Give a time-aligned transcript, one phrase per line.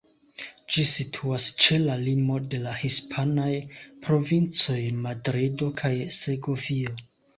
[0.75, 3.51] Ĝi situas ĉe la limo de la hispanaj
[4.07, 6.97] provincoj Madrido kaj Segovio.